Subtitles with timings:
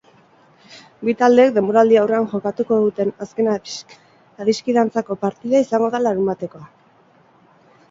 [1.09, 3.51] Bi taldeek denboraldi-aurrean jokatuko duten azken
[4.47, 6.67] adiskidantzazko partida izango da larunbatekoa.